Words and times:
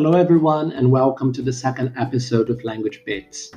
Hello, 0.00 0.12
everyone, 0.12 0.70
and 0.70 0.92
welcome 0.92 1.32
to 1.32 1.42
the 1.42 1.52
second 1.52 1.92
episode 1.96 2.50
of 2.50 2.62
Language 2.62 3.02
Bits. 3.04 3.50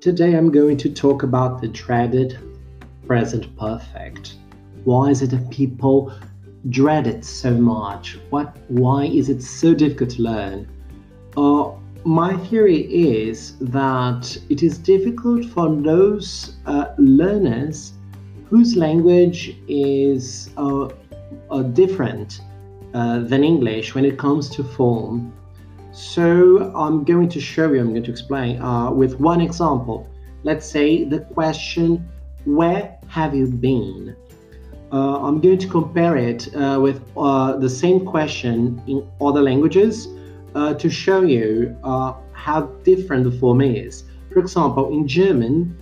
Today 0.00 0.34
I'm 0.34 0.50
going 0.50 0.76
to 0.78 0.92
talk 0.92 1.22
about 1.22 1.60
the 1.60 1.68
dreaded 1.68 2.36
present 3.06 3.56
perfect. 3.56 4.34
Why 4.82 5.10
is 5.10 5.22
it 5.22 5.30
that 5.30 5.48
people 5.48 6.12
dread 6.70 7.06
it 7.06 7.24
so 7.24 7.54
much? 7.54 8.18
What, 8.30 8.56
why 8.66 9.04
is 9.04 9.28
it 9.28 9.40
so 9.40 9.74
difficult 9.74 10.10
to 10.10 10.22
learn? 10.22 10.68
Uh, 11.36 11.70
my 12.04 12.36
theory 12.48 12.80
is 12.92 13.56
that 13.60 14.36
it 14.48 14.64
is 14.64 14.78
difficult 14.78 15.44
for 15.44 15.72
those 15.72 16.56
uh, 16.66 16.94
learners 16.98 17.92
whose 18.50 18.74
language 18.74 19.56
is 19.68 20.50
uh, 20.56 20.88
uh 21.48 21.62
different 21.62 22.40
uh, 22.92 23.20
than 23.20 23.44
English 23.44 23.94
when 23.94 24.04
it 24.04 24.18
comes 24.18 24.48
to 24.50 24.64
form 24.64 25.32
so 25.96 26.70
I'm 26.76 27.04
going 27.04 27.30
to 27.30 27.40
show 27.40 27.72
you, 27.72 27.80
I'm 27.80 27.88
going 27.88 28.02
to 28.02 28.10
explain 28.10 28.60
uh, 28.60 28.90
with 28.90 29.18
one 29.18 29.40
example. 29.40 30.06
Let's 30.42 30.68
say 30.68 31.04
the 31.04 31.20
question, 31.20 32.06
where 32.44 32.98
have 33.08 33.34
you 33.34 33.46
been? 33.46 34.14
Uh, 34.92 35.26
I'm 35.26 35.40
going 35.40 35.56
to 35.56 35.66
compare 35.66 36.18
it 36.18 36.54
uh, 36.54 36.78
with 36.82 37.00
uh, 37.16 37.56
the 37.56 37.70
same 37.70 38.04
question 38.04 38.82
in 38.86 39.08
other 39.22 39.40
languages 39.40 40.08
uh, 40.54 40.74
to 40.74 40.90
show 40.90 41.22
you 41.22 41.74
uh, 41.82 42.12
how 42.32 42.64
different 42.84 43.24
the 43.24 43.32
form 43.32 43.62
is. 43.62 44.04
For 44.30 44.40
example, 44.40 44.92
in 44.92 45.08
German, 45.08 45.78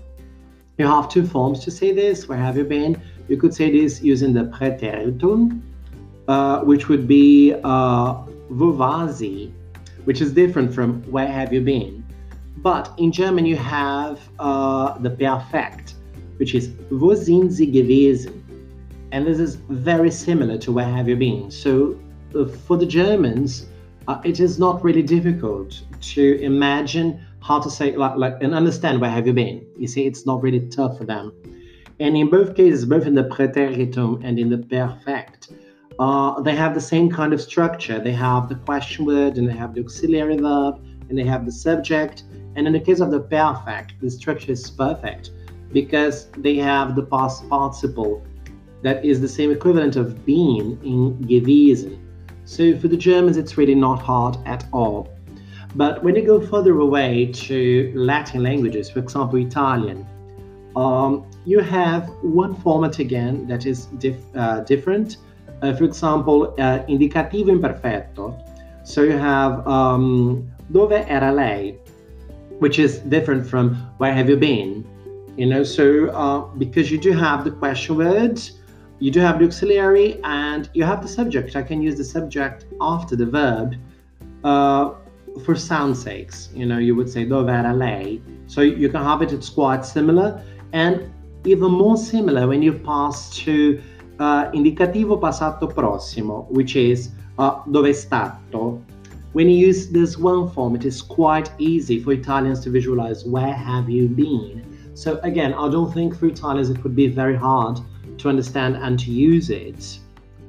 you 0.78 0.86
have 0.86 1.08
two 1.08 1.26
forms 1.26 1.58
to 1.64 1.72
say 1.72 1.92
this, 1.92 2.28
where 2.28 2.38
have 2.38 2.56
you 2.56 2.64
been? 2.64 3.02
You 3.26 3.36
could 3.36 3.52
say 3.52 3.72
this 3.72 4.00
using 4.00 4.32
the 4.32 4.44
Präteritum, 4.44 5.60
which 6.64 6.88
would 6.88 7.08
be 7.08 7.52
wo 7.52 8.70
war 8.70 9.12
sie? 9.12 9.52
Which 10.04 10.20
is 10.20 10.32
different 10.32 10.74
from 10.74 11.02
where 11.10 11.26
have 11.26 11.52
you 11.52 11.60
been. 11.60 12.04
But 12.58 12.92
in 12.98 13.12
German, 13.12 13.46
you 13.46 13.56
have 13.56 14.20
uh, 14.38 14.98
the 14.98 15.10
perfect, 15.10 15.94
which 16.36 16.54
is 16.54 16.70
wo 16.90 17.14
sind 17.14 17.50
Sie 17.50 17.66
gewesen? 17.66 18.40
And 19.12 19.26
this 19.26 19.38
is 19.38 19.56
very 19.68 20.10
similar 20.10 20.58
to 20.58 20.72
where 20.72 20.88
have 20.88 21.08
you 21.08 21.16
been. 21.16 21.50
So 21.50 21.98
uh, 22.34 22.46
for 22.46 22.76
the 22.76 22.86
Germans, 22.86 23.66
uh, 24.08 24.20
it 24.24 24.40
is 24.40 24.58
not 24.58 24.82
really 24.82 25.02
difficult 25.02 25.82
to 26.00 26.40
imagine 26.40 27.20
how 27.40 27.60
to 27.60 27.70
say 27.70 27.94
like, 27.96 28.16
like 28.16 28.42
and 28.42 28.54
understand 28.54 29.00
where 29.00 29.10
have 29.10 29.26
you 29.26 29.32
been. 29.32 29.66
You 29.78 29.86
see, 29.86 30.06
it's 30.06 30.26
not 30.26 30.42
really 30.42 30.66
tough 30.68 30.98
for 30.98 31.04
them. 31.04 31.32
And 32.00 32.16
in 32.16 32.28
both 32.28 32.56
cases, 32.56 32.84
both 32.86 33.06
in 33.06 33.14
the 33.14 33.24
preteritum 33.24 34.22
and 34.24 34.38
in 34.38 34.48
the 34.50 34.58
perfect, 34.58 35.52
uh, 35.98 36.40
they 36.40 36.56
have 36.56 36.74
the 36.74 36.80
same 36.80 37.10
kind 37.10 37.32
of 37.32 37.40
structure. 37.40 37.98
They 37.98 38.12
have 38.12 38.48
the 38.48 38.56
question 38.56 39.04
word 39.04 39.36
and 39.38 39.48
they 39.48 39.54
have 39.54 39.74
the 39.74 39.80
auxiliary 39.80 40.36
verb 40.36 40.84
and 41.08 41.18
they 41.18 41.24
have 41.24 41.44
the 41.44 41.52
subject. 41.52 42.24
And 42.56 42.66
in 42.66 42.72
the 42.72 42.80
case 42.80 43.00
of 43.00 43.10
the 43.10 43.20
perfect, 43.20 44.00
the 44.00 44.10
structure 44.10 44.52
is 44.52 44.70
perfect 44.70 45.30
because 45.72 46.26
they 46.38 46.56
have 46.56 46.94
the 46.94 47.02
past 47.02 47.48
participle 47.48 48.24
that 48.82 49.04
is 49.04 49.20
the 49.20 49.28
same 49.28 49.50
equivalent 49.50 49.96
of 49.96 50.24
being 50.26 50.78
in 50.84 51.20
gewesen. 51.22 51.98
So 52.44 52.76
for 52.78 52.88
the 52.88 52.96
Germans, 52.96 53.36
it's 53.36 53.56
really 53.56 53.74
not 53.74 54.02
hard 54.02 54.36
at 54.44 54.66
all. 54.72 55.08
But 55.74 56.04
when 56.04 56.14
you 56.14 56.24
go 56.24 56.40
further 56.40 56.78
away 56.78 57.32
to 57.32 57.92
Latin 57.96 58.42
languages, 58.42 58.90
for 58.90 58.98
example, 59.00 59.38
Italian, 59.38 60.06
um, 60.76 61.24
you 61.44 61.60
have 61.60 62.08
one 62.22 62.54
format 62.54 62.98
again 62.98 63.46
that 63.46 63.64
is 63.64 63.88
uh, 64.36 64.60
different 64.60 65.16
uh, 65.62 65.74
for 65.74 65.84
example, 65.84 66.54
uh, 66.58 66.80
indicativo 66.88 67.50
imperfetto. 67.50 68.40
So 68.84 69.02
you 69.02 69.12
have 69.12 69.66
um, 69.66 70.50
dove 70.72 70.92
era 70.92 71.32
lei, 71.32 71.78
which 72.58 72.78
is 72.78 72.98
different 72.98 73.46
from 73.46 73.74
where 73.98 74.12
have 74.12 74.28
you 74.28 74.36
been? 74.36 74.86
You 75.36 75.46
know, 75.46 75.64
so 75.64 76.08
uh, 76.10 76.40
because 76.58 76.90
you 76.90 76.98
do 76.98 77.12
have 77.12 77.44
the 77.44 77.50
question 77.50 77.96
words, 77.96 78.60
you 79.00 79.10
do 79.10 79.20
have 79.20 79.38
the 79.38 79.46
auxiliary, 79.46 80.20
and 80.22 80.68
you 80.74 80.84
have 80.84 81.02
the 81.02 81.08
subject. 81.08 81.56
I 81.56 81.62
can 81.62 81.82
use 81.82 81.96
the 81.96 82.04
subject 82.04 82.66
after 82.80 83.16
the 83.16 83.26
verb 83.26 83.74
uh, 84.44 84.94
for 85.44 85.56
sound 85.56 85.96
sakes. 85.96 86.50
You 86.54 86.66
know, 86.66 86.78
you 86.78 86.94
would 86.94 87.10
say 87.10 87.24
dove 87.24 87.48
era 87.48 87.74
lei. 87.74 88.20
So 88.46 88.60
you 88.60 88.88
can 88.88 89.02
have 89.02 89.22
it, 89.22 89.32
it's 89.32 89.48
quite 89.48 89.84
similar, 89.84 90.40
and 90.72 91.10
even 91.44 91.70
more 91.72 91.96
similar 91.96 92.46
when 92.46 92.62
you 92.62 92.72
pass 92.72 93.34
to 93.38 93.82
uh, 94.18 94.50
indicativo 94.52 95.18
passato 95.18 95.66
prossimo, 95.66 96.46
which 96.50 96.76
is 96.76 97.10
uh, 97.38 97.62
dove 97.66 97.88
è 97.88 97.92
stato. 97.92 98.82
When 99.32 99.48
you 99.48 99.56
use 99.56 99.90
this 99.90 100.16
one 100.16 100.48
form, 100.48 100.76
it 100.76 100.84
is 100.84 101.02
quite 101.02 101.50
easy 101.58 101.98
for 101.98 102.12
Italians 102.12 102.60
to 102.60 102.70
visualize 102.70 103.24
where 103.24 103.52
have 103.52 103.90
you 103.90 104.06
been. 104.08 104.62
So 104.94 105.18
again, 105.24 105.52
I 105.54 105.68
don't 105.68 105.92
think 105.92 106.16
for 106.16 106.26
Italians 106.26 106.70
it 106.70 106.82
would 106.84 106.94
be 106.94 107.08
very 107.08 107.36
hard 107.36 107.80
to 108.18 108.28
understand 108.28 108.76
and 108.76 108.96
to 109.00 109.10
use 109.10 109.50
it. 109.50 109.98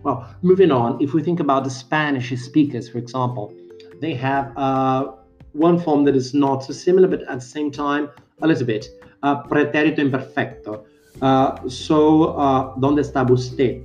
Well, 0.04 0.28
moving 0.44 0.72
on, 0.72 1.02
if 1.02 1.14
we 1.16 1.24
think 1.24 1.40
about 1.40 1.64
the 1.64 1.72
Spanish 1.72 2.30
speakers, 2.40 2.88
for 2.88 3.00
example, 3.00 3.52
they 4.02 4.14
have 4.14 4.56
uh, 4.56 5.14
one 5.54 5.80
form 5.80 6.04
that 6.04 6.16
is 6.16 6.36
not 6.36 6.64
so 6.64 6.74
similar, 6.74 7.08
but 7.08 7.24
at 7.24 7.40
the 7.40 7.46
same 7.46 7.72
time, 7.72 8.10
a 8.44 8.48
little 8.48 8.68
bit. 8.68 8.86
Uh, 9.24 9.42
preterito 9.42 10.04
imperfecto. 10.04 10.86
Uh, 11.22 11.68
so, 11.70 12.36
uh, 12.38 12.76
¿dónde 12.80 13.00
está 13.00 13.30
usted? 13.30 13.82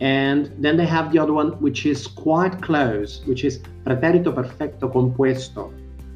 And 0.00 0.50
then 0.58 0.76
they 0.76 0.86
have 0.86 1.12
the 1.12 1.18
other 1.18 1.32
one, 1.32 1.52
which 1.60 1.86
is 1.86 2.08
quite 2.08 2.60
close, 2.60 3.22
which 3.26 3.44
is 3.44 3.60
pretérito 3.84 4.34
perfecto 4.34 4.88
compuesto, 4.88 5.72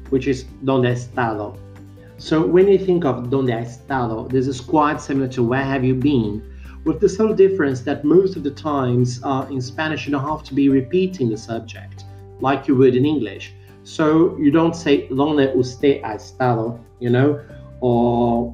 which 0.09 0.27
is 0.27 0.45
¿dónde 0.65 0.87
ha 0.87 0.93
estado? 0.93 1.57
So 2.17 2.45
when 2.45 2.67
you 2.67 2.77
think 2.77 3.05
of 3.05 3.29
¿dónde 3.29 3.53
ha 3.53 3.61
estado, 3.61 4.27
this 4.29 4.47
is 4.47 4.59
quite 4.59 4.99
similar 4.99 5.29
to 5.29 5.43
where 5.43 5.63
have 5.63 5.85
you 5.85 5.95
been, 5.95 6.43
with 6.83 6.99
the 6.99 7.07
subtle 7.07 7.35
difference 7.35 7.81
that 7.81 8.03
most 8.03 8.35
of 8.35 8.43
the 8.43 8.51
times 8.51 9.21
uh, 9.23 9.45
in 9.49 9.61
Spanish 9.61 10.05
you 10.05 10.11
don't 10.11 10.27
have 10.27 10.43
to 10.43 10.53
be 10.53 10.67
repeating 10.67 11.29
the 11.29 11.37
subject 11.37 12.05
like 12.41 12.67
you 12.67 12.75
would 12.75 12.95
in 12.95 13.05
English. 13.05 13.53
So 13.83 14.35
you 14.37 14.51
don't 14.51 14.75
say 14.75 15.07
¿dónde 15.09 15.55
usted 15.55 16.01
ha 16.01 16.15
estado, 16.15 16.79
you 16.99 17.09
know, 17.09 17.39
or 17.79 18.53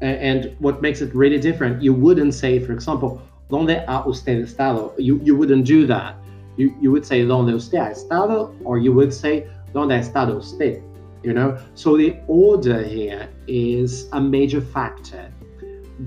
and 0.00 0.54
what 0.58 0.82
makes 0.82 1.00
it 1.00 1.14
really 1.14 1.38
different, 1.38 1.82
you 1.82 1.92
wouldn't 1.92 2.34
say, 2.34 2.58
for 2.58 2.72
example, 2.72 3.22
¿Dónde 3.50 3.84
ha 3.86 4.04
usted 4.06 4.42
estado? 4.42 4.92
You, 4.98 5.20
you 5.22 5.36
wouldn't 5.36 5.66
do 5.66 5.86
that. 5.86 6.16
You, 6.56 6.74
you 6.80 6.90
would 6.90 7.06
say, 7.06 7.22
¿Dónde 7.22 7.54
usted 7.54 7.78
ha 7.78 7.90
estado? 7.90 8.52
Or 8.64 8.78
you 8.78 8.92
would 8.92 9.12
say, 9.12 9.46
¿Dónde 9.72 9.94
ha 9.94 10.00
estado 10.00 10.36
usted? 10.36 10.82
You 11.22 11.32
know? 11.32 11.58
So 11.74 11.96
the 11.96 12.16
order 12.26 12.82
here 12.82 13.28
is 13.46 14.08
a 14.12 14.20
major 14.20 14.60
factor. 14.60 15.30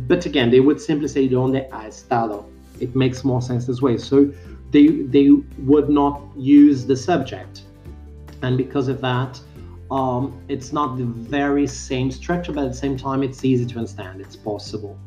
But 0.08 0.26
again, 0.26 0.52
they 0.52 0.60
would 0.60 0.82
simply 0.82 1.08
say, 1.08 1.30
¿Dónde 1.30 1.70
ha 1.72 1.88
estado? 1.88 2.46
It 2.80 2.96
makes 2.96 3.24
more 3.24 3.42
sense 3.42 3.66
this 3.66 3.82
way. 3.82 3.98
So 3.98 4.32
they, 4.72 4.88
they 4.88 5.30
would 5.60 5.90
not 5.90 6.22
use 6.36 6.86
the 6.86 6.96
subject. 6.96 7.62
And 8.42 8.58
because 8.58 8.88
of 8.88 9.02
that, 9.02 9.40
um, 9.92 10.42
it's 10.48 10.72
not 10.72 10.98
the 10.98 11.06
very 11.06 11.66
same 11.68 12.12
structure, 12.12 12.52
but 12.52 12.66
at 12.66 12.72
the 12.72 12.78
same 12.78 12.98
time, 12.98 13.24
it's 13.24 13.44
easy 13.44 13.66
to 13.66 13.78
understand. 13.78 14.22
It's 14.22 14.36
possible. 14.36 14.98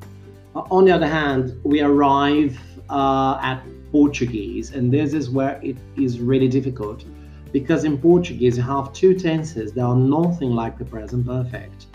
Uh, 0.54 0.62
on 0.70 0.84
the 0.84 0.92
other 0.92 1.06
hand, 1.06 1.58
we 1.64 1.80
arrive 1.80 2.58
uh, 2.90 3.38
at 3.42 3.62
Portuguese, 3.90 4.72
and 4.72 4.92
this 4.92 5.12
is 5.14 5.30
where 5.30 5.60
it 5.62 5.76
is 5.96 6.20
really 6.20 6.48
difficult 6.48 7.04
because 7.52 7.84
in 7.84 7.98
Portuguese 7.98 8.56
you 8.56 8.62
have 8.62 8.92
two 8.92 9.14
tenses 9.14 9.72
that 9.74 9.82
are 9.82 9.94
nothing 9.94 10.50
like 10.50 10.78
the 10.78 10.84
present 10.84 11.26
perfect. 11.26 11.86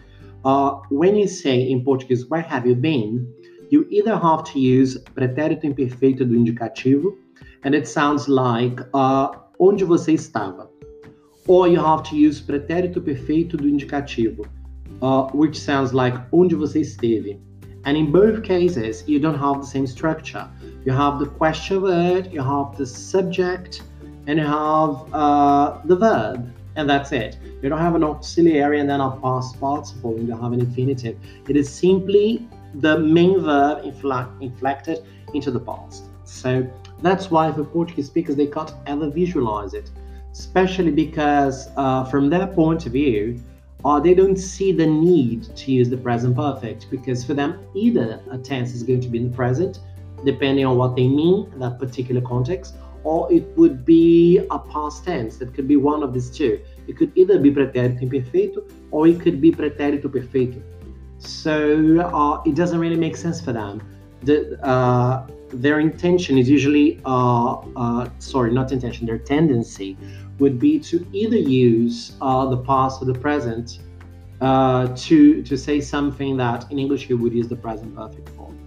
Uh, 0.45 0.75
when 0.89 1.15
you 1.15 1.27
say 1.27 1.59
in 1.69 1.83
Portuguese, 1.83 2.27
where 2.27 2.41
have 2.41 2.65
you 2.65 2.75
been? 2.75 3.33
You 3.69 3.85
either 3.89 4.15
have 4.17 4.43
to 4.51 4.59
use 4.59 4.97
pretérito 5.15 5.63
imperfeito 5.63 6.19
do 6.19 6.35
indicativo, 6.37 7.17
and 7.63 7.75
it 7.75 7.87
sounds 7.87 8.29
like 8.29 8.79
uh, 8.93 9.29
onde 9.59 9.83
você 9.83 10.13
estava 10.13 10.69
or 11.47 11.67
you 11.67 11.79
have 11.79 12.03
to 12.03 12.15
use 12.15 12.41
pretérito 12.41 13.01
perfeito 13.01 13.57
do 13.57 13.67
indicativo, 13.67 14.45
uh, 15.01 15.23
which 15.33 15.59
sounds 15.59 15.93
like 15.93 16.15
onde 16.31 16.55
você 16.55 16.81
esteve. 16.81 17.39
And 17.85 17.97
in 17.97 18.11
both 18.11 18.43
cases, 18.43 19.03
you 19.07 19.17
don't 19.17 19.37
have 19.37 19.61
the 19.61 19.65
same 19.65 19.87
structure. 19.87 20.45
You 20.85 20.91
have 20.91 21.19
the 21.19 21.27
question 21.27 21.81
word, 21.81 22.31
you 22.33 22.41
have 22.41 22.77
the 22.77 22.85
subject, 22.85 23.81
and 24.27 24.37
you 24.39 24.45
have 24.45 25.13
uh, 25.13 25.79
the 25.85 25.95
verb, 25.95 26.53
and 26.75 26.89
that's 26.89 27.13
it. 27.13 27.37
You 27.61 27.69
don't 27.69 27.79
have 27.79 27.95
an 27.95 28.03
auxiliary 28.03 28.81
and 28.81 28.89
then 28.89 28.99
a 28.99 29.11
past 29.11 29.59
participle, 29.59 30.19
you 30.19 30.27
don't 30.27 30.41
have 30.41 30.51
an 30.51 30.59
infinitive. 30.59 31.17
It 31.47 31.55
is 31.55 31.69
simply 31.69 32.45
the 32.75 32.99
main 32.99 33.39
verb 33.39 33.85
inflected 33.85 34.99
into 35.33 35.49
the 35.49 35.59
past. 35.59 36.03
So 36.25 36.69
that's 37.01 37.31
why 37.31 37.53
for 37.53 37.63
Portuguese 37.63 38.07
speakers, 38.07 38.35
they 38.35 38.47
can't 38.47 38.73
ever 38.85 39.09
visualize 39.09 39.73
it 39.73 39.89
especially 40.39 40.91
because 40.91 41.69
uh, 41.77 42.03
from 42.05 42.29
their 42.29 42.47
point 42.47 42.85
of 42.85 42.91
view, 42.91 43.41
uh, 43.85 43.99
they 43.99 44.13
don't 44.13 44.37
see 44.37 44.71
the 44.71 44.85
need 44.85 45.43
to 45.55 45.71
use 45.71 45.89
the 45.89 45.97
present 45.97 46.35
perfect 46.35 46.87
because 46.91 47.23
for 47.25 47.33
them, 47.33 47.59
either 47.75 48.21
a 48.31 48.37
tense 48.37 48.73
is 48.73 48.83
going 48.83 49.01
to 49.01 49.07
be 49.07 49.17
in 49.17 49.31
the 49.31 49.35
present, 49.35 49.79
depending 50.25 50.65
on 50.65 50.77
what 50.77 50.95
they 50.95 51.07
mean 51.07 51.49
in 51.53 51.59
that 51.59 51.79
particular 51.79 52.21
context, 52.21 52.75
or 53.03 53.31
it 53.31 53.45
would 53.55 53.85
be 53.85 54.39
a 54.51 54.59
past 54.59 55.05
tense. 55.05 55.37
That 55.37 55.53
could 55.53 55.67
be 55.67 55.77
one 55.77 56.03
of 56.03 56.13
these 56.13 56.29
two. 56.29 56.59
It 56.87 56.97
could 56.97 57.11
either 57.15 57.39
be 57.39 57.51
pretérito 57.51 58.01
imperfeito 58.01 58.63
or 58.91 59.07
it 59.07 59.19
could 59.19 59.39
be 59.41 59.51
pretérito 59.51 60.05
perfeito. 60.05 60.61
So 61.19 61.99
uh, 61.99 62.41
it 62.45 62.55
doesn't 62.55 62.79
really 62.79 62.97
make 62.97 63.15
sense 63.15 63.41
for 63.41 63.53
them. 63.53 63.81
The, 64.23 64.59
uh, 64.63 65.27
their 65.49 65.79
intention 65.79 66.37
is 66.37 66.49
usually, 66.49 67.01
uh, 67.05 67.55
uh 67.75 68.09
sorry, 68.19 68.51
not 68.51 68.71
intention, 68.71 69.05
their 69.05 69.17
tendency 69.17 69.97
would 70.39 70.59
be 70.59 70.79
to 70.79 71.05
either 71.13 71.37
use 71.37 72.15
uh, 72.21 72.45
the 72.45 72.57
past 72.57 73.01
or 73.01 73.05
the 73.05 73.19
present 73.19 73.79
uh, 74.41 74.87
to, 74.95 75.41
to 75.43 75.57
say 75.57 75.81
something 75.81 76.37
that 76.37 76.71
in 76.71 76.77
English 76.77 77.09
you 77.09 77.17
would 77.17 77.33
use 77.33 77.47
the 77.47 77.55
present 77.55 77.95
perfect 77.95 78.29
form. 78.29 78.57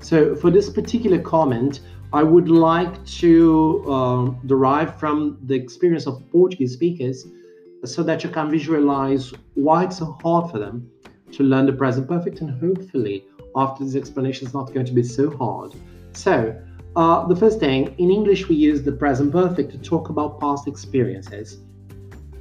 So 0.00 0.36
for 0.36 0.50
this 0.50 0.70
particular 0.70 1.18
comment, 1.18 1.80
I 2.12 2.22
would 2.22 2.48
like 2.48 3.04
to 3.06 3.92
um, 3.92 4.40
derive 4.46 4.98
from 5.00 5.38
the 5.46 5.54
experience 5.54 6.06
of 6.06 6.22
Portuguese 6.30 6.74
speakers 6.74 7.26
so 7.84 8.02
that 8.04 8.22
you 8.22 8.30
can 8.30 8.50
visualize 8.50 9.32
why 9.54 9.84
it's 9.84 9.98
so 9.98 10.16
hard 10.22 10.50
for 10.50 10.58
them 10.58 10.88
to 11.32 11.42
learn 11.42 11.66
the 11.66 11.72
present 11.72 12.08
perfect 12.08 12.40
and 12.40 12.50
hopefully 12.60 13.24
after 13.56 13.84
this 13.84 13.96
explanation 13.96 14.46
is 14.46 14.54
not 14.54 14.72
going 14.72 14.86
to 14.86 14.92
be 14.92 15.02
so 15.02 15.36
hard. 15.36 15.72
So 16.16 16.58
uh, 16.96 17.26
the 17.26 17.36
first 17.36 17.60
thing, 17.60 17.94
in 17.98 18.10
English 18.10 18.48
we 18.48 18.56
use 18.56 18.82
the 18.82 18.92
present 18.92 19.32
perfect 19.32 19.70
to 19.72 19.78
talk 19.78 20.08
about 20.08 20.40
past 20.40 20.66
experiences. 20.66 21.58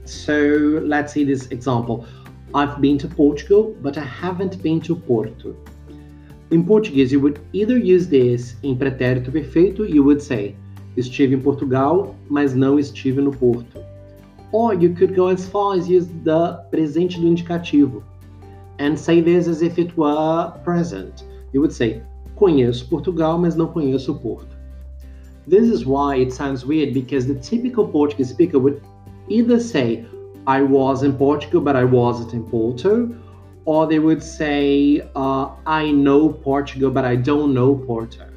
So 0.05 0.37
let's 0.83 1.11
see 1.13 1.25
this 1.25 1.47
example. 1.47 2.05
I've 2.53 2.79
been 2.79 2.97
to 2.99 3.07
Portugal, 3.07 3.75
but 3.81 3.97
I 3.97 4.05
haven't 4.05 4.63
been 4.63 4.79
to 4.81 4.95
Porto. 4.95 5.55
In 6.51 6.65
Portuguese, 6.65 7.11
you 7.11 7.19
would 7.19 7.39
either 7.51 7.77
use 7.77 8.07
this 8.07 8.55
in 8.63 8.77
pretérito 8.77 9.29
perfeito, 9.29 9.83
you 9.83 10.03
would 10.03 10.21
say, 10.21 10.55
estive 10.95 11.33
em 11.33 11.41
Portugal, 11.41 12.15
mas 12.29 12.53
não 12.53 12.79
estive 12.79 13.17
no 13.17 13.31
Porto. 13.31 13.83
Or 14.53 14.73
you 14.73 14.93
could 14.93 15.15
go 15.15 15.27
as 15.27 15.45
far 15.47 15.75
as 15.75 15.89
use 15.89 16.07
the 16.23 16.63
presente 16.71 17.19
do 17.19 17.27
indicativo 17.27 18.03
and 18.79 18.97
say 18.97 19.19
this 19.19 19.47
as 19.47 19.61
if 19.61 19.77
it 19.77 19.97
were 19.97 20.51
present. 20.63 21.25
You 21.51 21.59
would 21.59 21.73
say, 21.73 22.01
conheço 22.35 22.87
Portugal, 22.87 23.37
mas 23.37 23.55
não 23.55 23.67
conheço 23.67 24.11
o 24.11 24.15
Porto. 24.15 24.55
This 25.47 25.69
is 25.69 25.85
why 25.85 26.21
it 26.21 26.33
sounds 26.33 26.65
weird 26.65 26.93
because 26.93 27.27
the 27.27 27.39
typical 27.39 27.87
Portuguese 27.87 28.29
speaker 28.29 28.59
would 28.59 28.81
either 29.29 29.59
say, 29.59 30.05
I 30.47 30.61
was 30.61 31.03
in 31.03 31.13
Portugal, 31.13 31.61
but 31.61 31.75
I 31.75 31.85
wasn't 31.85 32.33
in 32.33 32.43
Porto, 32.43 33.15
or 33.65 33.87
they 33.87 33.99
would 33.99 34.21
say, 34.21 35.01
uh, 35.15 35.49
I 35.65 35.91
know 35.91 36.29
Portugal, 36.29 36.91
but 36.91 37.05
I 37.05 37.15
don't 37.15 37.53
know 37.53 37.75
Porto. 37.75 38.27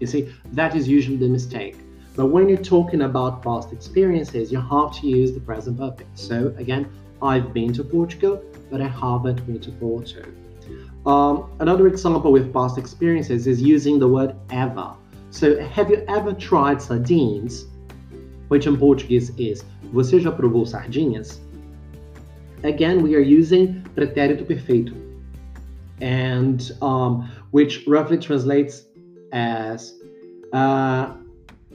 You 0.00 0.06
see, 0.06 0.32
that 0.52 0.74
is 0.74 0.88
usually 0.88 1.16
the 1.16 1.28
mistake. 1.28 1.76
But 2.16 2.26
when 2.26 2.48
you're 2.48 2.58
talking 2.58 3.02
about 3.02 3.42
past 3.42 3.72
experiences, 3.72 4.52
you 4.52 4.60
have 4.60 5.00
to 5.00 5.06
use 5.06 5.32
the 5.32 5.40
present 5.40 5.78
perfect. 5.78 6.18
So 6.18 6.54
again, 6.58 6.88
I've 7.22 7.52
been 7.54 7.72
to 7.74 7.84
Portugal, 7.84 8.42
but 8.70 8.80
I 8.80 8.88
haven't 8.88 9.46
been 9.46 9.60
to 9.60 9.70
Porto. 9.72 10.24
Um, 11.04 11.50
another 11.58 11.88
example 11.88 12.30
with 12.30 12.52
past 12.52 12.78
experiences 12.78 13.46
is 13.46 13.60
using 13.60 13.98
the 13.98 14.08
word 14.08 14.36
ever. 14.50 14.94
So, 15.30 15.58
have 15.60 15.90
you 15.90 16.04
ever 16.08 16.32
tried 16.32 16.80
sardines? 16.80 17.66
Which 18.48 18.66
in 18.66 18.76
Portuguese 18.76 19.32
is 19.38 19.64
Você 19.92 20.20
já 20.20 20.30
provou 20.30 20.66
sardinhas? 20.66 21.40
Again, 22.62 23.02
we 23.02 23.14
are 23.16 23.20
using 23.20 23.82
pretérito 23.96 24.46
perfeito, 24.46 24.94
and 26.00 26.70
um, 26.80 27.28
which 27.50 27.84
roughly 27.88 28.18
translates 28.18 28.86
as 29.32 29.94
uh, 30.52 31.12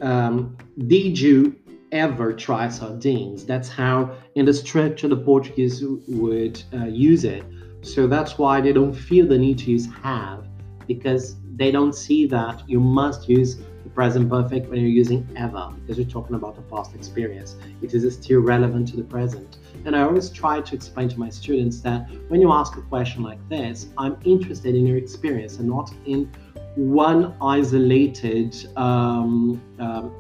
um, 0.01 0.56
Did 0.88 1.19
you 1.19 1.56
ever 1.91 2.31
try 2.31 2.69
sardines? 2.69 3.45
That's 3.45 3.69
how, 3.69 4.15
in 4.35 4.45
the 4.45 4.53
structure, 4.53 5.07
the 5.07 5.18
Portuguese 5.18 5.83
would 6.07 6.62
uh, 6.73 6.85
use 6.85 7.23
it. 7.23 7.44
So 7.87 8.05
that's 8.05 8.37
why 8.37 8.59
they 8.61 8.73
don't 8.73 8.93
feel 8.93 9.25
the 9.25 9.37
need 9.37 9.59
to 9.59 9.71
use 9.71 9.87
have, 10.03 10.45
because 10.87 11.35
they 11.55 11.71
don't 11.71 11.93
see 11.93 12.27
that 12.27 12.61
you 12.69 12.79
must 12.79 13.27
use 13.29 13.55
the 13.55 13.89
present 13.89 14.29
perfect 14.29 14.69
when 14.69 14.79
you're 14.81 14.89
using 14.89 15.27
ever 15.35 15.73
because 15.79 15.97
you're 15.97 16.07
talking 16.07 16.35
about 16.35 16.57
a 16.57 16.61
past 16.63 16.93
experience. 16.93 17.55
It 17.81 17.93
is 17.93 18.13
still 18.13 18.41
relevant 18.41 18.89
to 18.89 18.97
the 18.97 19.03
present. 19.03 19.57
And 19.85 19.95
I 19.95 20.01
always 20.01 20.29
try 20.29 20.61
to 20.61 20.75
explain 20.75 21.07
to 21.09 21.19
my 21.19 21.29
students 21.29 21.79
that 21.81 22.09
when 22.27 22.41
you 22.41 22.51
ask 22.51 22.75
a 22.75 22.81
question 22.81 23.23
like 23.23 23.39
this, 23.49 23.87
I'm 23.97 24.17
interested 24.25 24.75
in 24.75 24.85
your 24.85 24.97
experience 24.97 25.57
and 25.57 25.67
not 25.67 25.91
in 26.05 26.29
one 26.75 27.33
isolated 27.41 28.55
um, 28.77 29.61
um, 29.79 30.13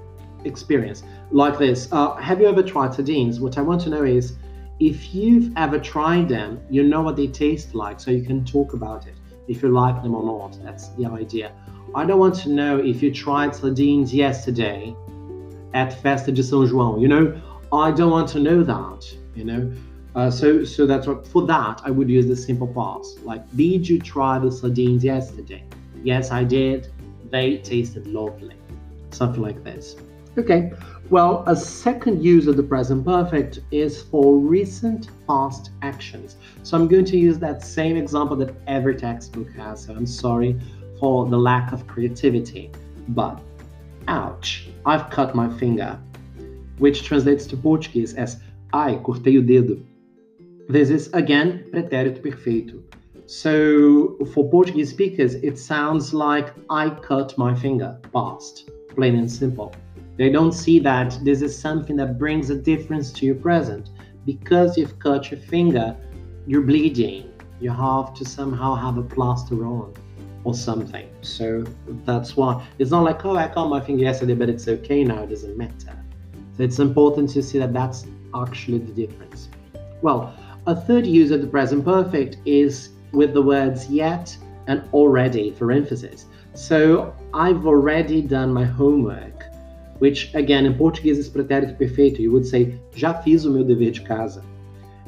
experience 0.45 1.03
like 1.31 1.59
this. 1.59 1.89
Uh, 1.91 2.15
have 2.15 2.39
you 2.39 2.47
ever 2.47 2.63
tried 2.63 2.93
sardines? 2.93 3.39
What 3.39 3.57
I 3.57 3.61
want 3.61 3.81
to 3.81 3.89
know 3.89 4.03
is 4.03 4.37
if 4.79 5.13
you've 5.13 5.51
ever 5.57 5.79
tried 5.79 6.29
them, 6.29 6.59
you 6.69 6.83
know 6.83 7.01
what 7.01 7.15
they 7.15 7.27
taste 7.27 7.73
like, 7.73 7.99
so 7.99 8.11
you 8.11 8.23
can 8.23 8.45
talk 8.45 8.73
about 8.73 9.07
it. 9.07 9.15
If 9.47 9.63
you 9.63 9.69
like 9.69 10.03
them 10.03 10.13
or 10.13 10.23
not, 10.23 10.57
that's 10.63 10.89
the 10.89 11.05
idea. 11.05 11.51
I 11.95 12.05
don't 12.05 12.19
want 12.19 12.35
to 12.41 12.49
know 12.49 12.77
if 12.77 13.01
you 13.01 13.13
tried 13.13 13.55
sardines 13.55 14.13
yesterday 14.13 14.95
at 15.73 15.99
Festa 16.01 16.31
de 16.31 16.41
São 16.43 16.67
João. 16.69 17.01
You 17.01 17.07
know, 17.07 17.41
I 17.73 17.91
don't 17.91 18.11
want 18.11 18.29
to 18.29 18.39
know 18.39 18.63
that. 18.63 19.17
You 19.35 19.45
know, 19.45 19.73
uh, 20.15 20.29
so 20.29 20.63
so 20.63 20.85
that's 20.85 21.07
what 21.07 21.27
for 21.27 21.45
that 21.47 21.81
I 21.83 21.91
would 21.91 22.09
use 22.09 22.27
the 22.27 22.35
simple 22.35 22.67
past. 22.67 23.23
Like, 23.23 23.43
did 23.55 23.87
you 23.87 23.99
try 23.99 24.37
the 24.39 24.51
sardines 24.51 25.03
yesterday? 25.03 25.63
Yes, 26.03 26.31
I 26.31 26.43
did. 26.43 26.89
They 27.31 27.57
tasted 27.57 28.05
lovely. 28.07 28.55
Something 29.11 29.41
like 29.41 29.63
this. 29.63 29.95
Okay. 30.37 30.71
Well, 31.09 31.43
a 31.47 31.55
second 31.55 32.21
use 32.21 32.47
of 32.47 32.57
the 32.57 32.63
present 32.63 33.05
perfect 33.05 33.59
is 33.71 34.03
for 34.03 34.37
recent 34.37 35.09
past 35.25 35.71
actions. 35.81 36.35
So 36.63 36.77
I'm 36.77 36.87
going 36.87 37.05
to 37.05 37.17
use 37.17 37.39
that 37.39 37.63
same 37.63 37.97
example 37.97 38.35
that 38.37 38.53
every 38.67 38.95
textbook 38.95 39.49
has. 39.53 39.85
So 39.85 39.95
I'm 39.95 40.05
sorry 40.05 40.59
for 40.99 41.25
the 41.27 41.37
lack 41.37 41.71
of 41.71 41.87
creativity. 41.87 42.69
But, 43.09 43.39
ouch, 44.07 44.67
I've 44.85 45.09
cut 45.09 45.33
my 45.33 45.49
finger, 45.57 45.97
which 46.77 47.03
translates 47.03 47.47
to 47.47 47.57
Portuguese 47.57 48.13
as 48.13 48.39
ai, 48.73 48.95
cortei 48.97 49.37
o 49.37 49.41
dedo. 49.41 49.81
This 50.67 50.89
is 50.89 51.07
again 51.13 51.63
pretérito 51.71 52.21
perfeito. 52.21 52.83
So, 53.25 54.17
for 54.33 54.49
Portuguese 54.49 54.89
speakers, 54.89 55.35
it 55.35 55.57
sounds 55.57 56.13
like 56.13 56.53
I 56.69 56.89
cut 56.89 57.37
my 57.37 57.55
finger, 57.55 57.97
past, 58.13 58.69
plain 58.89 59.15
and 59.15 59.31
simple. 59.31 59.73
They 60.17 60.29
don't 60.29 60.51
see 60.51 60.79
that 60.79 61.19
this 61.23 61.41
is 61.41 61.57
something 61.57 61.95
that 61.97 62.17
brings 62.17 62.49
a 62.49 62.55
difference 62.55 63.11
to 63.13 63.25
your 63.25 63.35
present. 63.35 63.89
Because 64.25 64.77
you've 64.77 64.97
cut 64.99 65.31
your 65.31 65.39
finger, 65.39 65.95
you're 66.45 66.61
bleeding. 66.61 67.31
You 67.59 67.71
have 67.71 68.13
to 68.15 68.25
somehow 68.25 68.75
have 68.75 68.97
a 68.97 69.03
plaster 69.03 69.65
on 69.65 69.93
or 70.43 70.53
something. 70.53 71.09
So 71.21 71.65
that's 72.05 72.35
why 72.35 72.65
it's 72.79 72.91
not 72.91 73.03
like, 73.03 73.25
oh, 73.25 73.35
I 73.35 73.47
cut 73.47 73.67
my 73.67 73.81
finger 73.81 74.03
yesterday, 74.03 74.33
but 74.33 74.49
it's 74.49 74.67
okay 74.67 75.03
now, 75.03 75.23
it 75.23 75.29
doesn't 75.29 75.57
matter. 75.57 75.97
So 76.55 76.63
it's 76.63 76.79
important 76.79 77.29
to 77.31 77.43
see 77.43 77.59
that 77.59 77.73
that's 77.73 78.05
actually 78.35 78.79
the 78.79 78.91
difference. 78.91 79.49
Well, 80.01 80.33
a 80.65 80.75
third 80.75 81.05
use 81.05 81.31
of 81.31 81.41
the 81.41 81.47
present 81.47 81.85
perfect 81.85 82.37
is 82.45 82.89
with 83.11 83.33
the 83.33 83.41
words 83.41 83.89
yet 83.89 84.35
and 84.67 84.83
already 84.93 85.51
for 85.51 85.71
emphasis. 85.71 86.25
So 86.53 87.15
I've 87.33 87.65
already 87.65 88.21
done 88.21 88.53
my 88.53 88.65
homework, 88.65 89.36
which 89.99 90.33
again 90.33 90.65
in 90.65 90.73
Portuguese 90.75 91.17
is 91.17 91.29
pretérito 91.29 91.77
perfeito. 91.77 92.19
You 92.19 92.31
would 92.31 92.45
say, 92.45 92.79
já 92.95 93.21
fiz 93.23 93.45
o 93.45 93.51
meu 93.51 93.63
dever 93.63 93.91
de 93.91 94.01
casa. 94.01 94.43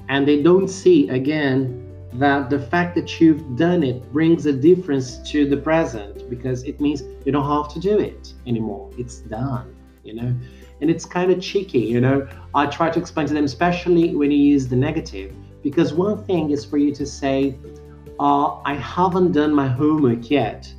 And 0.07 0.27
they 0.27 0.41
don't 0.41 0.67
see 0.67 1.07
again 1.09 1.85
that 2.13 2.49
the 2.49 2.59
fact 2.59 2.95
that 2.95 3.21
you've 3.21 3.55
done 3.55 3.83
it 3.83 4.11
brings 4.11 4.45
a 4.45 4.53
difference 4.53 5.19
to 5.31 5.47
the 5.47 5.57
present 5.57 6.27
because 6.29 6.63
it 6.63 6.81
means 6.81 7.03
you 7.25 7.31
don't 7.31 7.47
have 7.47 7.71
to 7.73 7.79
do 7.79 7.99
it 7.99 8.33
anymore. 8.47 8.89
It's 8.97 9.19
done, 9.19 9.75
you 10.03 10.15
know? 10.15 10.33
And 10.81 10.89
it's 10.89 11.05
kind 11.05 11.31
of 11.31 11.41
cheeky, 11.41 11.79
you 11.79 12.01
know? 12.01 12.27
I 12.55 12.65
try 12.65 12.89
to 12.89 12.99
explain 12.99 13.27
to 13.27 13.33
them, 13.33 13.43
especially 13.43 14.15
when 14.15 14.31
you 14.31 14.37
use 14.37 14.67
the 14.67 14.75
negative, 14.75 15.35
because 15.61 15.93
one 15.93 16.23
thing 16.23 16.51
is 16.51 16.65
for 16.65 16.77
you 16.77 16.93
to 16.95 17.05
say, 17.05 17.55
uh, 18.19 18.59
I 18.63 18.73
haven't 18.73 19.33
done 19.33 19.53
my 19.53 19.67
homework 19.67 20.31
yet, 20.31 20.73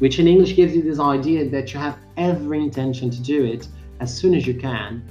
which 0.00 0.18
in 0.18 0.26
English 0.26 0.56
gives 0.56 0.74
you 0.74 0.82
this 0.82 0.98
idea 0.98 1.48
that 1.48 1.72
you 1.72 1.80
have 1.80 1.98
every 2.16 2.58
intention 2.58 3.08
to 3.10 3.22
do 3.22 3.44
it 3.44 3.68
as 4.00 4.14
soon 4.14 4.34
as 4.34 4.46
you 4.46 4.54
can 4.54 5.02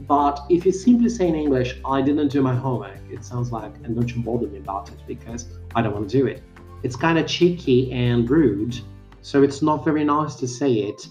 but 0.00 0.44
if 0.48 0.64
you 0.64 0.72
simply 0.72 1.08
say 1.08 1.28
in 1.28 1.34
English, 1.34 1.80
I 1.84 2.00
didn't 2.02 2.28
do 2.28 2.42
my 2.42 2.54
homework, 2.54 2.98
it 3.10 3.24
sounds 3.24 3.50
like, 3.50 3.72
and 3.82 3.94
don't 3.96 4.14
you 4.14 4.22
bother 4.22 4.46
me 4.46 4.58
about 4.58 4.88
it 4.90 4.98
because 5.06 5.46
I 5.74 5.82
don't 5.82 5.94
want 5.94 6.08
to 6.08 6.18
do 6.18 6.26
it. 6.26 6.42
It's 6.82 6.96
kind 6.96 7.18
of 7.18 7.26
cheeky 7.26 7.90
and 7.92 8.28
rude, 8.28 8.78
so 9.22 9.42
it's 9.42 9.62
not 9.62 9.84
very 9.84 10.04
nice 10.04 10.36
to 10.36 10.46
say 10.46 10.72
it. 10.72 11.08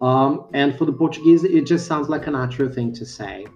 Um, 0.00 0.48
and 0.52 0.76
for 0.76 0.84
the 0.84 0.92
Portuguese, 0.92 1.42
it 1.42 1.66
just 1.66 1.86
sounds 1.86 2.08
like 2.08 2.26
a 2.26 2.30
natural 2.30 2.70
thing 2.70 2.92
to 2.92 3.06
say. 3.06 3.46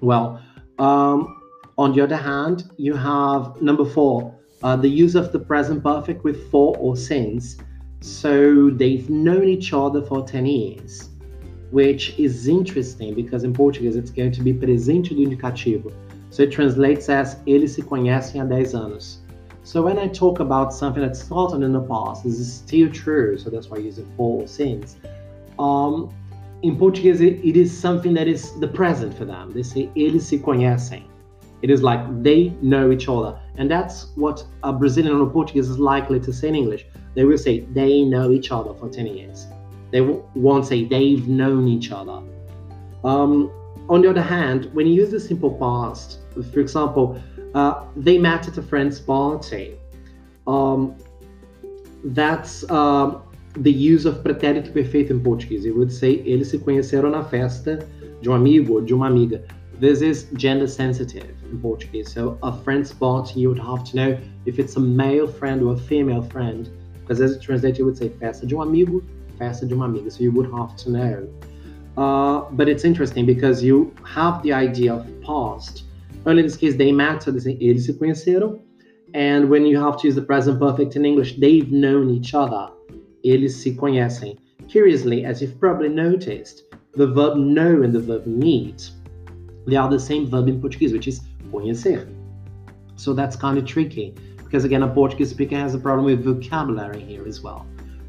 Well, 0.00 0.42
um, 0.78 1.42
on 1.76 1.92
the 1.92 2.00
other 2.00 2.16
hand, 2.16 2.70
you 2.76 2.94
have 2.94 3.60
number 3.60 3.84
four, 3.84 4.34
uh, 4.62 4.76
the 4.76 4.88
use 4.88 5.16
of 5.16 5.32
the 5.32 5.38
present 5.38 5.82
perfect 5.82 6.24
with 6.24 6.50
for 6.50 6.76
or 6.78 6.96
since. 6.96 7.58
So 8.00 8.70
they've 8.70 9.08
known 9.10 9.44
each 9.44 9.72
other 9.72 10.02
for 10.02 10.26
10 10.26 10.46
years. 10.46 11.10
which 11.70 12.18
is 12.18 12.48
interesting 12.48 13.14
because 13.14 13.44
in 13.44 13.52
Portuguese 13.52 13.96
it's 13.96 14.10
going 14.10 14.32
to 14.32 14.42
be 14.42 14.52
presente 14.52 15.10
do 15.10 15.26
indicativo. 15.26 15.92
So 16.30 16.42
it 16.42 16.52
translates 16.52 17.08
as 17.08 17.36
eles 17.46 17.72
se 17.72 17.82
conhecem 17.82 18.40
há 18.40 18.48
10 18.48 18.74
anos. 18.74 19.20
So 19.62 19.82
when 19.82 19.98
I 19.98 20.08
talk 20.08 20.40
about 20.40 20.72
something 20.72 21.02
that 21.02 21.14
started 21.16 21.62
in 21.62 21.72
the 21.72 21.80
past, 21.80 22.24
this 22.24 22.38
is 22.38 22.50
still 22.50 22.90
true, 22.90 23.36
so 23.36 23.50
that's 23.50 23.68
why 23.68 23.76
I 23.76 23.80
use 23.80 23.98
it 23.98 24.06
for 24.16 24.46
since. 24.46 24.96
Um, 25.58 26.08
in 26.62 26.76
Portuguese, 26.76 27.20
it, 27.20 27.44
it 27.44 27.56
is 27.56 27.76
something 27.76 28.14
that 28.14 28.28
is 28.28 28.58
the 28.60 28.68
present 28.68 29.12
for 29.12 29.26
them. 29.26 29.52
They 29.52 29.62
say 29.62 29.90
eles 29.94 30.26
se 30.26 30.38
conhecem. 30.38 31.02
It 31.60 31.70
is 31.70 31.82
like 31.82 32.00
they 32.22 32.54
know 32.62 32.90
each 32.92 33.08
other. 33.08 33.38
And 33.56 33.70
that's 33.70 34.06
what 34.14 34.44
a 34.62 34.72
Brazilian 34.72 35.16
or 35.16 35.28
Portuguese 35.28 35.68
is 35.68 35.78
likely 35.78 36.20
to 36.20 36.32
say 36.32 36.48
in 36.48 36.54
English. 36.54 36.86
They 37.18 37.24
will 37.24 37.36
say 37.36 37.62
they 37.74 38.04
know 38.04 38.30
each 38.30 38.52
other 38.52 38.72
for 38.74 38.88
10 38.88 39.06
years. 39.08 39.48
They 39.90 40.02
won't 40.02 40.64
say 40.64 40.84
they've 40.84 41.26
known 41.26 41.66
each 41.66 41.90
other. 41.90 42.22
Um, 43.02 43.50
on 43.88 44.02
the 44.02 44.10
other 44.10 44.22
hand, 44.22 44.70
when 44.72 44.86
you 44.86 44.94
use 44.94 45.10
the 45.10 45.18
simple 45.18 45.50
past, 45.50 46.20
for 46.52 46.60
example, 46.60 47.20
uh, 47.56 47.86
they 47.96 48.18
met 48.18 48.46
at 48.46 48.56
a 48.56 48.62
friend's 48.62 49.00
party. 49.00 49.76
Um, 50.46 50.94
that's 52.04 52.62
uh, 52.70 53.18
the 53.56 53.72
use 53.72 54.04
of 54.04 54.22
pretérito 54.22 54.72
perfeito 54.72 55.10
in 55.10 55.20
Portuguese. 55.20 55.64
You 55.64 55.74
would 55.74 55.92
say 55.92 56.22
eles 56.24 56.50
se 56.50 56.58
conheceram 56.58 57.10
na 57.10 57.24
festa 57.24 57.84
de 58.22 58.30
um 58.30 58.34
amigo 58.34 58.74
or 58.74 58.82
de 58.82 58.94
uma 58.94 59.08
amiga. 59.08 59.42
This 59.80 60.02
is 60.02 60.28
gender 60.34 60.68
sensitive 60.68 61.34
in 61.50 61.58
Portuguese. 61.60 62.12
So 62.12 62.38
a 62.44 62.52
friend's 62.52 62.92
party, 62.92 63.40
you 63.40 63.48
would 63.48 63.58
have 63.58 63.82
to 63.90 63.96
know 63.96 64.18
if 64.46 64.60
it's 64.60 64.76
a 64.76 64.80
male 64.80 65.26
friend 65.26 65.64
or 65.64 65.74
a 65.74 65.76
female 65.76 66.22
friend. 66.22 66.70
Because 67.08 67.22
as 67.22 67.32
it 67.36 67.40
translates, 67.40 67.78
you 67.78 67.86
would 67.86 67.96
say 67.96 68.10
festa 68.10 68.44
de 68.44 68.54
um 68.54 68.60
amigo, 68.60 69.02
festa 69.38 69.64
de 69.64 69.74
uma 69.74 69.86
amiga. 69.86 70.10
So 70.10 70.22
you 70.22 70.30
would 70.32 70.52
have 70.52 70.76
to 70.76 70.90
know. 70.90 71.28
Uh, 71.96 72.50
but 72.50 72.68
it's 72.68 72.84
interesting 72.84 73.24
because 73.24 73.64
you 73.64 73.94
have 74.04 74.42
the 74.42 74.52
idea 74.52 74.92
of 74.92 75.06
past. 75.22 75.84
Only 76.26 76.40
in 76.40 76.46
this 76.46 76.56
case, 76.56 76.76
they 76.76 76.92
met, 76.92 77.22
so 77.22 77.30
they 77.30 77.38
say 77.38 77.56
eles 77.62 77.86
se 77.86 77.94
conheceram. 77.94 78.60
And 79.14 79.48
when 79.48 79.64
you 79.64 79.80
have 79.80 79.98
to 80.00 80.06
use 80.06 80.16
the 80.16 80.22
present 80.22 80.60
perfect 80.60 80.96
in 80.96 81.06
English, 81.06 81.36
they've 81.38 81.72
known 81.72 82.10
each 82.10 82.34
other. 82.34 82.68
Eles 83.24 83.56
se 83.56 83.74
conhecem. 83.74 84.36
Curiously, 84.68 85.24
as 85.24 85.40
you've 85.40 85.58
probably 85.58 85.88
noticed, 85.88 86.64
the 86.94 87.06
verb 87.06 87.38
know 87.38 87.82
and 87.82 87.94
the 87.94 88.00
verb 88.00 88.26
meet 88.26 88.90
they 89.66 89.76
are 89.76 89.88
the 89.88 90.00
same 90.00 90.26
verb 90.26 90.48
in 90.48 90.60
Portuguese, 90.60 90.92
which 90.92 91.08
is 91.08 91.20
conhecer. 91.50 92.06
So 92.96 93.14
that's 93.14 93.36
kind 93.36 93.58
of 93.58 93.64
tricky 93.64 94.14
because 94.48 94.64
again, 94.64 94.82
a 94.82 94.88
Portuguese 94.88 95.28
speaker 95.28 95.56
has 95.56 95.74
a 95.74 95.78
problem 95.78 96.06
with 96.06 96.24
vocabulary 96.24 97.02
here 97.02 97.28
as 97.28 97.42
well. 97.42 97.66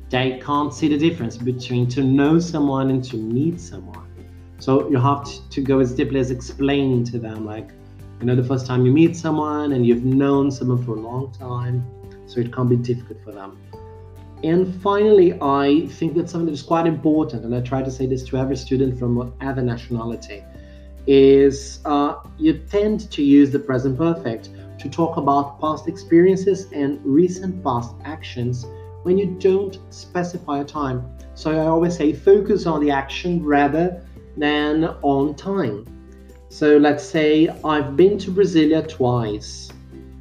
They 0.10 0.40
can't 0.40 0.74
see 0.74 0.88
the 0.88 0.98
difference 0.98 1.36
between 1.36 1.90
to 1.90 2.02
know 2.02 2.40
someone 2.40 2.90
and 2.92 3.04
to 3.12 3.18
meet 3.18 3.60
someone. 3.60 4.08
So 4.60 4.90
you 4.90 4.98
have 5.00 5.28
to 5.50 5.62
go 5.62 5.80
as 5.80 5.94
deeply 5.94 6.22
as 6.22 6.32
explaining 6.32 7.04
to 7.06 7.20
them, 7.20 7.46
like, 7.46 7.72
you 8.22 8.26
know, 8.26 8.38
the 8.38 8.44
first 8.44 8.66
time 8.66 8.86
you 8.86 8.94
meet 8.94 9.18
someone 9.18 9.74
and 9.74 9.86
you've 9.86 10.06
known 10.06 10.50
someone 10.50 10.82
for 10.86 10.96
a 10.96 11.02
long 11.02 11.34
time, 11.34 11.86
so 12.26 12.40
it 12.40 12.54
can 12.54 12.70
be 12.70 12.78
difficult 12.78 13.22
for 13.22 13.34
them. 13.34 13.58
And 14.42 14.74
finally, 14.82 15.38
I 15.42 15.88
think 15.88 16.16
that 16.16 16.30
something 16.30 16.46
that 16.46 16.54
is 16.54 16.62
quite 16.62 16.88
important, 16.88 17.44
and 17.44 17.54
I 17.54 17.60
try 17.60 17.84
to 17.84 17.92
say 17.92 18.06
this 18.06 18.24
to 18.30 18.38
every 18.38 18.56
student 18.56 18.98
from 18.98 19.16
whatever 19.16 19.62
nationality 19.62 20.42
is 21.06 21.80
uh, 21.86 22.16
you 22.38 22.54
tend 22.70 23.12
to 23.12 23.24
use 23.24 23.52
the 23.52 23.60
present 23.60 23.98
perfect 23.98 24.50
to 24.80 24.90
talk 24.90 25.18
about 25.18 25.60
past 25.60 25.88
experiences 25.88 26.72
and 26.72 27.00
recent 27.06 27.64
past 27.64 27.94
actions 28.06 28.66
when 29.04 29.18
you 29.18 29.38
don't 29.40 29.80
specify 29.90 30.60
a 30.60 30.64
time. 30.64 31.04
So 31.36 31.52
I 31.52 31.68
always 31.68 31.96
say 31.96 32.14
focus 32.14 32.66
on 32.66 32.82
the 32.82 32.92
action 32.92 33.44
rather 33.44 34.06
than 34.38 34.86
on 35.02 35.36
time. 35.36 35.86
So 36.50 36.78
let's 36.78 37.04
say 37.04 37.50
I've 37.64 37.96
been 37.96 38.18
to 38.20 38.32
Brasilia 38.32 38.88
twice, 38.88 39.70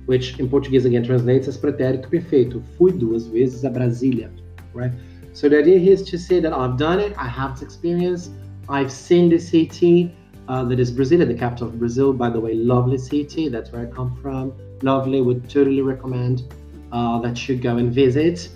which 0.07 0.39
in 0.39 0.49
Portuguese 0.49 0.85
again 0.85 1.05
translates 1.05 1.49
as 1.49 1.57
pretérito 1.57 2.09
perfeito. 2.11 2.63
Fui 2.77 2.93
duas 2.93 3.27
vezes 3.27 3.65
a 3.65 3.71
Brasília, 3.71 4.31
right? 4.75 4.93
So 5.33 5.49
the 5.49 5.59
idea 5.59 5.79
here 5.79 5.95
is 5.95 6.03
to 6.05 6.19
say 6.19 6.41
that 6.41 6.53
I've 6.53 6.77
done 6.77 7.01
it, 7.01 7.17
I 7.17 7.29
have 7.29 7.55
this 7.55 7.63
experience, 7.63 8.31
I've 8.69 8.93
seen 8.93 9.31
the 9.31 9.39
city, 9.39 10.15
uh, 10.49 10.65
that 10.65 10.81
is 10.81 10.91
Brasilia, 10.91 11.27
the 11.27 11.35
capital 11.35 11.69
of 11.69 11.79
Brazil. 11.79 12.13
By 12.13 12.31
the 12.31 12.41
way, 12.41 12.55
lovely 12.55 12.99
city. 12.99 13.49
That's 13.49 13.71
where 13.71 13.83
I 13.87 13.91
come 13.91 14.17
from. 14.23 14.55
Lovely. 14.83 15.21
Would 15.21 15.49
totally 15.49 15.83
recommend 15.83 16.53
uh, 16.91 17.21
that 17.21 17.49
you 17.49 17.57
go 17.57 17.77
and 17.77 17.93
visit. 17.93 18.49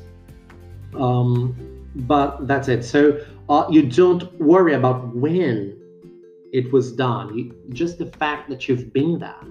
Um, 0.95 1.55
but 1.95 2.47
that's 2.47 2.69
it. 2.69 2.85
So 2.85 3.25
uh, 3.49 3.67
you 3.71 3.83
don't 3.83 4.33
worry 4.41 4.75
about 4.75 5.15
when 5.15 5.79
it 6.53 6.73
was 6.73 6.93
done. 6.93 7.37
You, 7.37 7.55
just 7.71 7.99
the 7.99 8.07
fact 8.07 8.49
that 8.49 8.69
you've 8.69 8.93
been 8.93 9.19
there. 9.19 9.43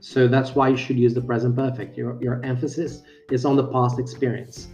So 0.00 0.28
that's 0.28 0.54
why 0.54 0.68
you 0.68 0.76
should 0.76 0.98
use 0.98 1.14
the 1.14 1.22
present 1.22 1.56
perfect. 1.56 1.96
Your, 1.96 2.22
your 2.22 2.44
emphasis 2.44 3.02
is 3.30 3.44
on 3.44 3.56
the 3.56 3.66
past 3.68 3.98
experience. 3.98 4.68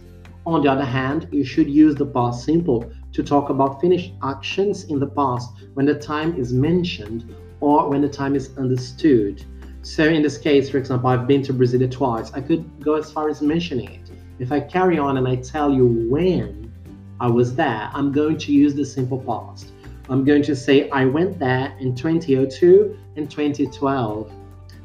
On 0.45 0.61
the 0.61 0.69
other 0.69 0.85
hand, 0.85 1.29
you 1.31 1.45
should 1.45 1.69
use 1.69 1.95
the 1.95 2.05
past 2.05 2.43
simple 2.43 2.91
to 3.13 3.23
talk 3.23 3.49
about 3.49 3.79
finished 3.79 4.11
actions 4.23 4.85
in 4.85 4.99
the 4.99 5.07
past 5.07 5.49
when 5.75 5.85
the 5.85 5.95
time 5.95 6.35
is 6.35 6.51
mentioned 6.51 7.33
or 7.59 7.89
when 7.89 8.01
the 8.01 8.09
time 8.09 8.35
is 8.35 8.57
understood. 8.57 9.43
So, 9.83 10.05
in 10.05 10.21
this 10.21 10.37
case, 10.37 10.69
for 10.69 10.77
example, 10.77 11.09
I've 11.09 11.27
been 11.27 11.43
to 11.43 11.53
Brazil 11.53 11.87
twice. 11.87 12.31
I 12.33 12.41
could 12.41 12.63
go 12.83 12.95
as 12.95 13.11
far 13.11 13.29
as 13.29 13.41
mentioning 13.41 13.89
it. 13.91 14.09
If 14.39 14.51
I 14.51 14.59
carry 14.59 14.97
on 14.97 15.17
and 15.17 15.27
I 15.27 15.35
tell 15.35 15.73
you 15.73 16.07
when 16.09 16.71
I 17.19 17.27
was 17.27 17.55
there, 17.55 17.89
I'm 17.93 18.11
going 18.11 18.37
to 18.39 18.51
use 18.51 18.73
the 18.73 18.85
simple 18.85 19.19
past. 19.19 19.71
I'm 20.09 20.25
going 20.25 20.41
to 20.43 20.55
say 20.55 20.89
I 20.89 21.05
went 21.05 21.39
there 21.39 21.75
in 21.79 21.95
2002 21.95 22.97
and 23.15 23.29
2012, 23.29 24.31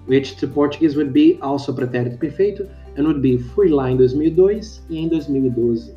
which 0.06 0.36
to 0.36 0.46
Portuguese 0.46 0.96
would 0.96 1.12
be 1.12 1.38
also 1.40 1.72
pretérito 1.72 2.18
perfeito 2.18 2.68
and 2.96 3.06
would 3.06 3.22
be 3.22 3.38
fui 3.38 3.68
lá 3.68 3.90
em 3.90 3.96
2002 3.96 4.80
e 4.90 4.98
em 4.98 5.08
2012. 5.08 5.96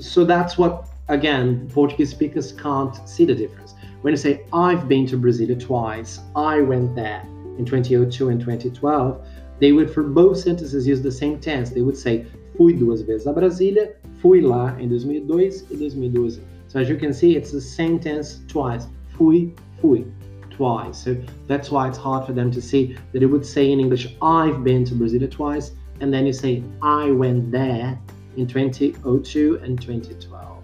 So 0.00 0.24
that's 0.24 0.58
what 0.58 0.88
again, 1.08 1.68
Portuguese 1.72 2.10
speakers 2.10 2.52
can't 2.52 3.08
see 3.08 3.24
the 3.24 3.34
difference. 3.34 3.74
When 4.02 4.12
you 4.12 4.16
say, 4.18 4.44
I've 4.52 4.88
been 4.88 5.06
to 5.08 5.16
Brazil 5.16 5.56
twice, 5.58 6.20
I 6.36 6.60
went 6.60 6.94
there 6.94 7.22
in 7.58 7.64
2002 7.64 8.28
and 8.28 8.40
2012, 8.40 9.26
they 9.58 9.72
would, 9.72 9.92
for 9.92 10.04
both 10.04 10.38
sentences, 10.38 10.86
use 10.86 11.02
the 11.02 11.10
same 11.10 11.40
tense. 11.40 11.70
They 11.70 11.80
would 11.80 11.96
say, 11.96 12.26
fui 12.56 12.74
duas 12.74 13.02
vezes 13.02 13.26
a 13.26 13.32
Brasília, 13.32 13.94
fui 14.20 14.40
lá 14.40 14.76
em 14.80 14.88
2002 14.88 15.64
e 15.70 15.76
2012. 15.76 16.40
So 16.68 16.78
as 16.78 16.88
you 16.88 16.96
can 16.96 17.12
see, 17.12 17.34
it's 17.34 17.50
the 17.50 17.60
same 17.60 17.98
tense 17.98 18.40
twice. 18.46 18.86
Fui, 19.16 19.52
fui, 19.80 20.06
twice. 20.50 20.98
So 20.98 21.16
that's 21.48 21.70
why 21.70 21.88
it's 21.88 21.98
hard 21.98 22.26
for 22.26 22.32
them 22.32 22.50
to 22.52 22.60
see 22.60 22.96
that 23.12 23.22
it 23.22 23.26
would 23.26 23.44
say 23.44 23.72
in 23.72 23.80
English, 23.80 24.14
I've 24.22 24.62
been 24.62 24.84
to 24.84 24.94
Brasilia 24.94 25.30
twice, 25.30 25.72
and 26.00 26.12
then 26.12 26.26
you 26.26 26.32
say, 26.32 26.62
I 26.82 27.10
went 27.10 27.50
there 27.50 27.98
in 28.36 28.46
2002 28.46 29.60
and 29.64 29.80
2012. 29.80 30.57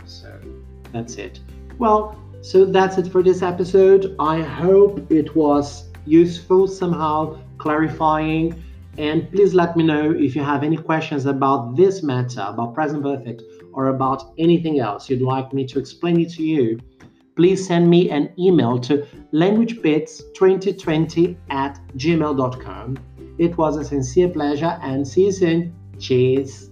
That's 0.94 1.16
it. 1.16 1.40
Well, 1.78 2.18
so 2.40 2.64
that's 2.64 2.96
it 2.98 3.08
for 3.08 3.22
this 3.22 3.42
episode. 3.42 4.14
I 4.20 4.40
hope 4.40 5.10
it 5.10 5.34
was 5.34 5.90
useful 6.06 6.68
somehow, 6.68 7.40
clarifying. 7.58 8.62
And 8.96 9.28
please 9.32 9.54
let 9.54 9.76
me 9.76 9.82
know 9.82 10.12
if 10.12 10.36
you 10.36 10.44
have 10.44 10.62
any 10.62 10.76
questions 10.76 11.26
about 11.26 11.76
this 11.76 12.04
matter, 12.04 12.44
about 12.46 12.74
present 12.74 13.02
perfect, 13.02 13.42
or 13.72 13.88
about 13.88 14.32
anything 14.38 14.78
else 14.78 15.10
you'd 15.10 15.20
like 15.20 15.52
me 15.52 15.66
to 15.66 15.80
explain 15.80 16.20
it 16.20 16.30
to 16.34 16.44
you. 16.44 16.78
Please 17.34 17.66
send 17.66 17.90
me 17.90 18.08
an 18.10 18.32
email 18.38 18.78
to 18.78 19.04
languagebits2020 19.32 21.36
at 21.50 21.80
gmail.com. 21.96 22.96
It 23.38 23.58
was 23.58 23.76
a 23.76 23.84
sincere 23.84 24.28
pleasure 24.28 24.78
and 24.80 25.08
see 25.08 25.24
you 25.24 25.32
soon. 25.32 25.74
Cheers. 25.98 26.70